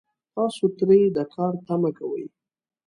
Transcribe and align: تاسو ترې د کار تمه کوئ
تاسو 0.33 0.63
ترې 0.77 1.01
د 1.15 1.17
کار 1.33 1.53
تمه 1.65 1.91
کوئ 1.97 2.25